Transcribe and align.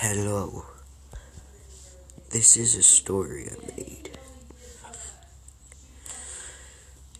Hello. 0.00 0.64
This 2.30 2.56
is 2.56 2.76
a 2.76 2.84
story 2.84 3.48
I 3.50 3.56
made. 3.76 4.10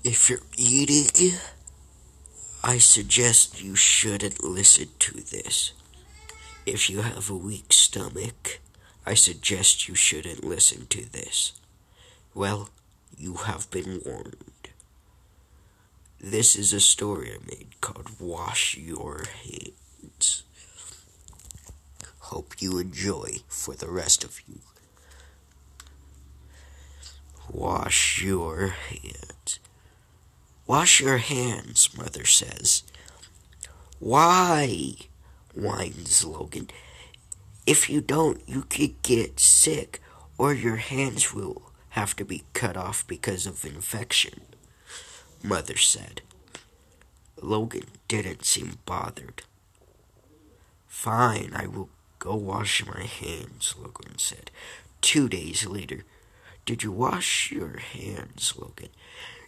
If 0.04 0.30
you're 0.30 0.46
eating, 0.56 1.32
I 2.62 2.78
suggest 2.78 3.60
you 3.60 3.74
shouldn't 3.74 4.44
listen 4.44 4.90
to 5.00 5.14
this. 5.14 5.72
If 6.66 6.88
you 6.88 7.02
have 7.02 7.28
a 7.28 7.34
weak 7.34 7.72
stomach, 7.72 8.60
I 9.04 9.14
suggest 9.14 9.88
you 9.88 9.96
shouldn't 9.96 10.44
listen 10.44 10.86
to 10.86 11.04
this. 11.04 11.54
Well, 12.32 12.68
you 13.16 13.34
have 13.34 13.68
been 13.72 14.02
warned. 14.06 14.68
This 16.20 16.54
is 16.54 16.72
a 16.72 16.78
story 16.78 17.32
I 17.32 17.38
made 17.44 17.80
called 17.80 18.20
Wash 18.20 18.76
Your 18.78 19.24
Hands. 19.42 19.87
You 22.58 22.78
enjoy 22.78 23.38
for 23.46 23.74
the 23.74 23.88
rest 23.88 24.24
of 24.24 24.40
you. 24.48 24.58
Wash 27.50 28.22
your 28.22 28.68
hands. 28.68 29.60
Wash 30.66 31.00
your 31.00 31.18
hands, 31.18 31.96
Mother 31.96 32.24
says. 32.24 32.82
Why? 34.00 34.94
whines 35.54 36.24
Logan. 36.24 36.68
If 37.66 37.88
you 37.88 38.00
don't, 38.00 38.40
you 38.46 38.62
could 38.62 39.00
get 39.02 39.40
sick, 39.40 40.00
or 40.36 40.52
your 40.52 40.76
hands 40.76 41.32
will 41.34 41.72
have 41.90 42.14
to 42.16 42.24
be 42.24 42.44
cut 42.54 42.76
off 42.76 43.06
because 43.06 43.46
of 43.46 43.64
infection, 43.64 44.42
Mother 45.42 45.76
said. 45.76 46.22
Logan 47.40 47.86
didn't 48.08 48.44
seem 48.44 48.78
bothered. 48.84 49.42
Fine, 50.86 51.52
I 51.54 51.66
will 51.66 51.88
go 52.18 52.34
wash 52.34 52.84
my 52.86 53.02
hands, 53.04 53.74
Logan 53.78 54.18
said. 54.18 54.50
Two 55.00 55.28
days 55.28 55.66
later, 55.66 56.04
did 56.66 56.82
you 56.82 56.92
wash 56.92 57.50
your 57.50 57.78
hands, 57.78 58.54
Logan? 58.56 58.90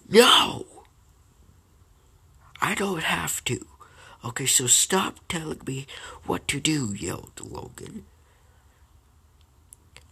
No! 0.09 0.67
I 2.61 2.75
don't 2.75 3.03
have 3.03 3.43
to. 3.45 3.67
Okay, 4.25 4.47
so 4.47 4.67
stop 4.67 5.19
telling 5.29 5.61
me 5.67 5.87
what 6.25 6.47
to 6.49 6.61
do, 6.61 6.93
yelled 6.95 7.41
Logan. 7.43 8.05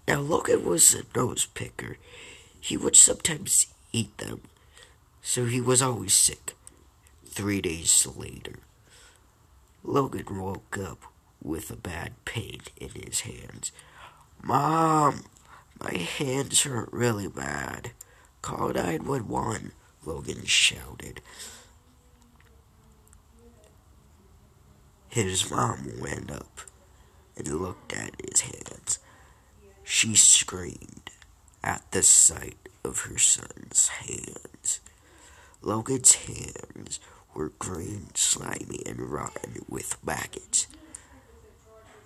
Now, 0.07 0.21
Logan 0.21 0.65
was 0.65 0.95
a 0.95 1.03
nose 1.15 1.47
picker. 1.47 1.99
He 2.59 2.77
would 2.77 2.97
sometimes 2.97 3.67
eat 3.93 4.17
them, 4.17 4.41
so 5.21 5.45
he 5.45 5.61
was 5.61 5.83
always 5.83 6.15
sick. 6.15 6.55
Three 7.27 7.61
days 7.61 8.07
later, 8.17 8.61
Logan 9.85 10.41
woke 10.41 10.79
up 10.79 11.03
with 11.43 11.71
a 11.71 11.77
bad 11.77 12.13
pain 12.25 12.61
in 12.77 12.91
his 12.91 13.21
hands. 13.21 13.73
Mom, 14.43 15.25
my 15.81 15.97
hands 15.97 16.63
hurt 16.63 16.89
really 16.93 17.29
bad. 17.29 17.93
Call 18.43 18.73
911, 18.73 19.73
Logan 20.05 20.45
shouted. 20.45 21.21
His 25.09 25.51
mom 25.51 26.01
went 26.01 26.31
up 26.31 26.61
and 27.37 27.49
looked 27.49 27.93
at 27.93 28.15
his 28.21 28.43
hands. 28.43 28.99
She 29.83 30.15
screamed 30.15 31.11
at 31.65 31.83
the 31.93 32.03
sight 32.03 32.69
of 32.85 33.01
her 33.03 33.19
son's 33.19 33.89
hands. 33.89 34.81
Logan's 35.63 36.15
hands 36.15 37.01
were 37.35 37.53
green, 37.59 38.09
slimy, 38.15 38.83
and 38.87 39.01
rotten 39.01 39.65
with 39.69 39.97
maggots, 40.05 40.67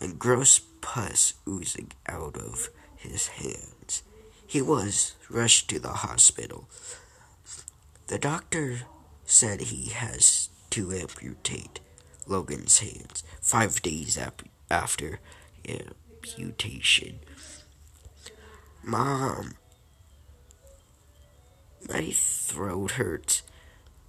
and 0.03 0.19
gross 0.19 0.61
pus 0.81 1.35
oozing 1.49 1.93
out 2.09 2.37
of 2.37 2.71
his 2.97 3.29
hands. 3.29 4.03
He 4.45 4.61
was 4.61 5.15
rushed 5.31 5.71
to 5.71 5.79
the 5.79 5.89
hospital. 5.89 6.69
The 8.09 8.19
doctor 8.19 8.81
said 9.25 9.61
he 9.61 9.91
has 9.91 10.49
to 10.71 10.93
amputate 10.93 11.79
Logan's 12.27 12.81
hands 12.81 13.23
five 13.41 13.81
days 13.81 14.19
ap- 14.19 14.43
after 14.69 15.21
amputation. 15.69 17.21
Mom, 18.83 19.55
my 21.89 22.11
throat 22.13 22.93
hurts, 22.93 23.43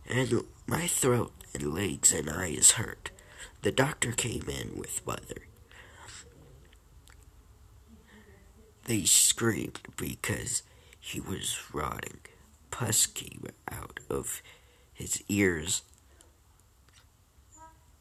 and 0.09 0.43
my 0.65 0.87
throat 0.87 1.33
and 1.53 1.73
legs 1.73 2.11
and 2.11 2.29
eyes 2.29 2.71
hurt. 2.71 3.11
The 3.61 3.71
doctor 3.71 4.11
came 4.11 4.49
in 4.49 4.75
with 4.75 5.05
mother. 5.05 5.43
They 8.85 9.05
screamed 9.05 9.79
because 9.95 10.63
he 10.99 11.19
was 11.19 11.57
rotting. 11.71 12.19
Pus 12.71 13.05
came 13.05 13.45
out 13.71 13.99
of 14.09 14.41
his 14.93 15.23
ears 15.29 15.83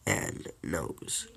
and 0.07 0.49
nose. 0.63 1.29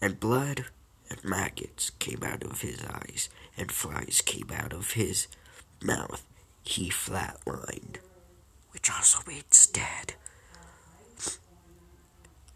And 0.00 0.20
blood 0.20 0.66
and 1.08 1.24
maggots 1.24 1.90
came 1.90 2.22
out 2.22 2.42
of 2.42 2.60
his 2.60 2.84
eyes, 2.84 3.28
and 3.56 3.72
flies 3.72 4.20
came 4.24 4.50
out 4.52 4.72
of 4.72 4.92
his 4.92 5.26
mouth. 5.82 6.22
He 6.62 6.90
flatlined, 6.90 7.96
which 8.72 8.90
also 8.90 9.20
means 9.26 9.66
dead. 9.66 10.14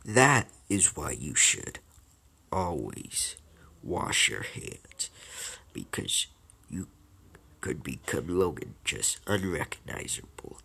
That 0.05 0.49
is 0.69 0.97
why 0.97 1.13
you 1.13 1.35
should 1.35 1.79
always 2.51 3.37
wash 3.83 4.29
your 4.29 4.43
hands 4.43 5.11
because 5.73 6.27
you 6.71 6.89
could 7.61 7.83
become 7.83 8.27
Logan 8.29 8.75
just 8.85 9.21
unrecognizable 9.27 10.59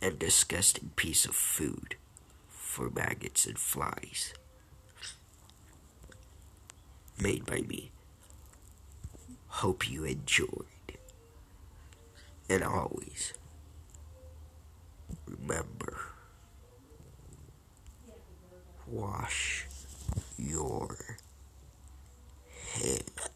and 0.00 0.18
disgusting 0.18 0.90
piece 0.96 1.24
of 1.24 1.34
food 1.34 1.96
for 2.48 2.90
maggots 2.90 3.46
and 3.46 3.58
flies 3.58 4.34
made 7.20 7.46
by 7.46 7.60
me. 7.62 7.90
Hope 9.48 9.88
you 9.88 10.04
enjoyed. 10.04 10.66
And 12.48 12.64
always 12.64 13.32
remember 15.26 15.98
wash. 18.86 19.61